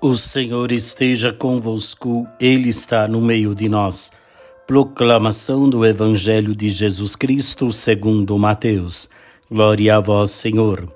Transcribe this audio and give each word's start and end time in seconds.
O 0.00 0.14
Senhor 0.14 0.72
esteja 0.72 1.32
convosco, 1.32 2.28
Ele 2.38 2.68
está 2.68 3.08
no 3.08 3.18
meio 3.18 3.54
de 3.54 3.66
nós. 3.66 4.12
Proclamação 4.66 5.70
do 5.70 5.86
Evangelho 5.86 6.54
de 6.54 6.68
Jesus 6.68 7.16
Cristo 7.16 7.70
segundo 7.70 8.38
Mateus. 8.38 9.08
Glória 9.50 9.96
a 9.96 10.00
vós, 10.00 10.32
Senhor. 10.32 10.86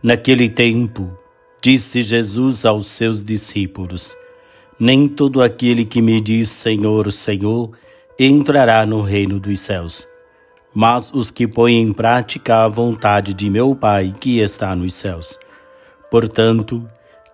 Naquele 0.00 0.48
tempo, 0.48 1.10
disse 1.60 2.00
Jesus 2.00 2.64
aos 2.64 2.86
seus 2.86 3.24
discípulos: 3.24 4.16
Nem 4.78 5.08
todo 5.08 5.42
aquele 5.42 5.84
que 5.84 6.00
me 6.00 6.20
diz 6.20 6.48
Senhor, 6.48 7.10
Senhor, 7.10 7.72
entrará 8.16 8.86
no 8.86 9.02
reino 9.02 9.40
dos 9.40 9.58
céus, 9.58 10.06
mas 10.72 11.12
os 11.12 11.32
que 11.32 11.48
põem 11.48 11.82
em 11.82 11.92
prática 11.92 12.64
a 12.64 12.68
vontade 12.68 13.34
de 13.34 13.50
meu 13.50 13.74
Pai 13.74 14.14
que 14.20 14.38
está 14.38 14.76
nos 14.76 14.94
céus. 14.94 15.36
Portanto, 16.08 16.88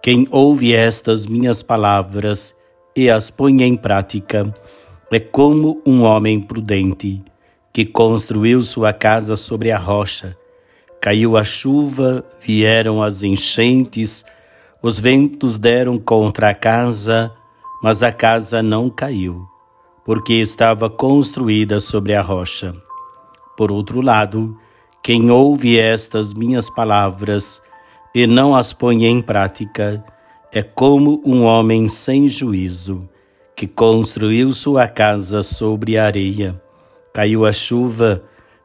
quem 0.05 0.29
ouve 0.31 0.75
estas 0.75 1.26
minhas 1.26 1.63
palavras 1.63 2.54
e 2.95 3.08
as 3.08 3.31
põe 3.31 3.62
em 3.62 3.75
prática 3.75 4.54
é 5.11 5.18
como 5.18 5.81
um 5.86 6.03
homem 6.03 6.43
prudente 6.43 7.22
que 7.72 7.86
construiu 7.86 8.61
sua 8.61 8.93
casa 8.93 9.35
sobre 9.35 9.72
a 9.72 9.79
rocha. 9.79 10.36
Caiu 11.00 11.39
a 11.39 11.43
chuva, 11.43 12.22
vieram 12.39 13.03
as 13.03 13.22
enchentes, 13.22 14.26
os 14.82 15.00
ventos 15.00 15.57
deram 15.57 15.96
contra 15.96 16.50
a 16.50 16.54
casa, 16.54 17.32
mas 17.82 18.03
a 18.03 18.12
casa 18.12 18.62
não 18.62 18.90
caiu, 18.90 19.48
porque 20.04 20.34
estava 20.34 20.90
construída 20.90 21.81
sobre 21.81 22.12
a 22.12 22.21
rocha. 22.21 22.75
Por 23.57 23.73
outro 23.73 24.03
lado, 24.03 24.54
quem 25.03 25.31
ouve 25.31 25.79
estas 25.79 26.34
minhas 26.34 26.68
palavras 26.68 27.62
e 28.14 28.27
não 28.27 28.54
as 28.54 28.73
põe 28.73 29.04
em 29.07 29.21
prática, 29.21 30.04
é 30.53 30.63
como 30.63 31.21
um 31.25 31.43
homem 31.43 31.89
sem 31.89 32.29
juízo 32.29 33.09
que 33.57 33.67
construiu 33.67 34.53
sua 34.53 34.87
casa 34.87 35.43
sobre 35.43 35.98
a 35.98 36.05
areia. 36.05 36.61
Caiu 37.12 37.45
a 37.45 37.53
chuva, 37.53 38.23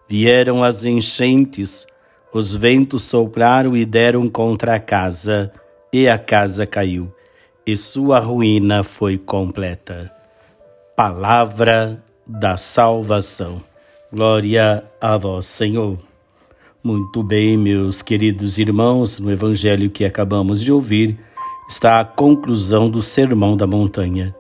vieram 0.08 0.64
as 0.64 0.86
enchentes, 0.86 1.88
os 2.34 2.56
ventos 2.56 3.04
sopraram 3.04 3.76
e 3.76 3.86
deram 3.86 4.28
contra 4.28 4.76
a 4.76 4.80
casa, 4.80 5.52
e 5.92 6.08
a 6.08 6.18
casa 6.18 6.68
caiu, 6.68 7.12
e 7.66 7.76
sua 7.76 8.20
ruína 8.20 8.84
foi 8.84 9.18
completa. 9.18 10.12
Palavra 10.96 12.04
da 12.28 12.58
salvação. 12.58 13.62
Glória 14.12 14.84
a 15.00 15.18
vós, 15.18 15.46
Senhor. 15.46 16.09
Muito 16.82 17.22
bem, 17.22 17.58
meus 17.58 18.02
queridos 18.02 18.58
irmãos, 18.58 19.20
no 19.20 19.30
evangelho 19.30 19.90
que 19.90 20.06
acabamos 20.06 20.62
de 20.62 20.72
ouvir, 20.72 21.20
está 21.68 22.00
a 22.00 22.06
conclusão 22.06 22.90
do 22.90 23.02
Sermão 23.02 23.58
da 23.58 23.68
Montanha. 23.68 24.34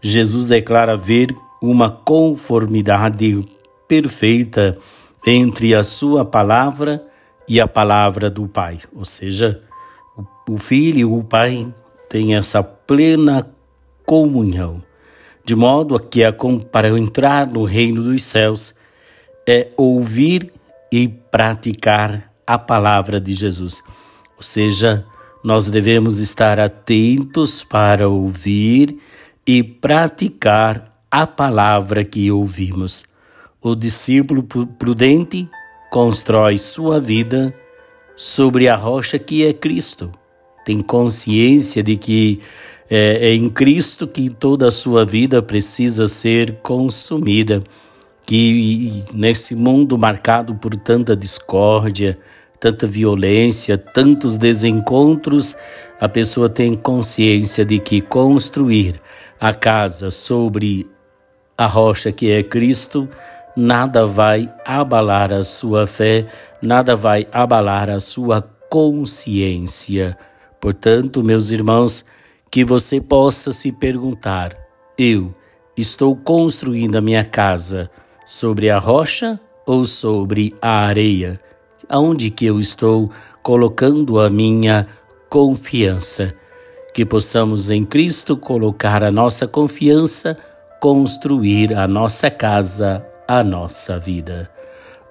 Jesus 0.00 0.46
declara 0.46 0.96
ver 0.96 1.34
uma 1.60 1.90
conformidade 1.90 3.44
perfeita 3.88 4.78
entre 5.26 5.74
a 5.74 5.82
sua 5.82 6.24
palavra 6.24 7.04
e 7.48 7.60
a 7.60 7.66
palavra 7.66 8.30
do 8.30 8.46
Pai, 8.46 8.78
ou 8.94 9.04
seja, 9.04 9.60
o 10.48 10.58
Filho 10.58 11.00
e 11.00 11.04
o 11.04 11.24
Pai 11.24 11.74
têm 12.08 12.36
essa 12.36 12.62
plena 12.62 13.50
comunhão, 14.06 14.80
de 15.44 15.56
modo 15.56 15.98
que 15.98 16.20
para 16.70 16.96
entrar 16.96 17.48
no 17.48 17.64
reino 17.64 18.04
dos 18.04 18.22
céus 18.22 18.76
é 19.44 19.72
ouvir 19.76 20.52
e 20.92 21.08
praticar 21.08 22.32
a 22.46 22.58
palavra 22.58 23.20
de 23.20 23.32
Jesus. 23.32 23.82
Ou 24.36 24.42
seja, 24.42 25.06
nós 25.42 25.68
devemos 25.68 26.18
estar 26.18 26.58
atentos 26.58 27.62
para 27.62 28.08
ouvir 28.08 28.98
e 29.46 29.62
praticar 29.62 31.00
a 31.10 31.26
palavra 31.26 32.04
que 32.04 32.30
ouvimos. 32.30 33.04
O 33.60 33.74
discípulo 33.74 34.42
prudente 34.42 35.48
constrói 35.90 36.58
sua 36.58 37.00
vida 37.00 37.54
sobre 38.16 38.68
a 38.68 38.76
rocha 38.76 39.18
que 39.18 39.46
é 39.46 39.52
Cristo. 39.52 40.12
Tem 40.64 40.82
consciência 40.82 41.82
de 41.82 41.96
que 41.96 42.40
é, 42.88 43.28
é 43.28 43.34
em 43.34 43.48
Cristo 43.48 44.06
que 44.06 44.28
toda 44.28 44.68
a 44.68 44.70
sua 44.70 45.04
vida 45.04 45.42
precisa 45.42 46.06
ser 46.06 46.58
consumida 46.62 47.62
que 48.30 49.02
nesse 49.12 49.56
mundo 49.56 49.98
marcado 49.98 50.54
por 50.54 50.76
tanta 50.76 51.16
discórdia, 51.16 52.16
tanta 52.60 52.86
violência, 52.86 53.76
tantos 53.76 54.36
desencontros, 54.36 55.56
a 56.00 56.08
pessoa 56.08 56.48
tem 56.48 56.76
consciência 56.76 57.64
de 57.64 57.80
que 57.80 58.00
construir 58.00 59.02
a 59.40 59.52
casa 59.52 60.12
sobre 60.12 60.88
a 61.58 61.66
rocha 61.66 62.12
que 62.12 62.30
é 62.30 62.40
Cristo, 62.44 63.08
nada 63.56 64.06
vai 64.06 64.48
abalar 64.64 65.32
a 65.32 65.42
sua 65.42 65.84
fé, 65.84 66.24
nada 66.62 66.94
vai 66.94 67.26
abalar 67.32 67.90
a 67.90 67.98
sua 67.98 68.40
consciência. 68.70 70.16
Portanto, 70.60 71.24
meus 71.24 71.50
irmãos, 71.50 72.06
que 72.48 72.64
você 72.64 73.00
possa 73.00 73.52
se 73.52 73.72
perguntar: 73.72 74.56
eu 74.96 75.34
estou 75.76 76.14
construindo 76.14 76.94
a 76.94 77.00
minha 77.00 77.24
casa 77.24 77.90
sobre 78.30 78.70
a 78.70 78.78
rocha 78.78 79.40
ou 79.66 79.84
sobre 79.84 80.54
a 80.62 80.86
areia? 80.86 81.40
Aonde 81.88 82.30
que 82.30 82.46
eu 82.46 82.60
estou 82.60 83.10
colocando 83.42 84.20
a 84.20 84.30
minha 84.30 84.86
confiança? 85.28 86.32
Que 86.94 87.04
possamos 87.04 87.70
em 87.70 87.84
Cristo 87.84 88.36
colocar 88.36 89.02
a 89.02 89.10
nossa 89.10 89.48
confiança, 89.48 90.38
construir 90.80 91.74
a 91.74 91.88
nossa 91.88 92.30
casa, 92.30 93.04
a 93.26 93.42
nossa 93.42 93.98
vida. 93.98 94.48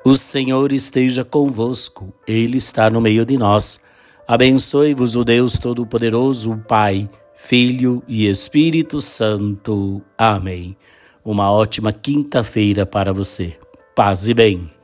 O 0.06 0.16
Senhor 0.16 0.72
esteja 0.72 1.26
convosco, 1.26 2.14
Ele 2.26 2.58
está 2.58 2.90
no 2.90 3.02
meio 3.02 3.26
de 3.26 3.38
nós. 3.38 3.82
Abençoe-vos 4.26 5.18
o 5.18 5.26
Deus 5.26 5.60
Todo-Poderoso, 5.60 6.64
Pai, 6.66 7.10
Filho 7.36 8.02
e 8.08 8.28
Espírito 8.28 9.02
Santo. 9.02 10.02
Amém. 10.18 10.78
Uma 11.32 11.52
ótima 11.52 11.94
quinta-feira 11.94 12.88
para 12.88 13.14
você. 13.14 13.56
Paz 13.96 14.28
e 14.28 14.34
bem. 14.34 14.79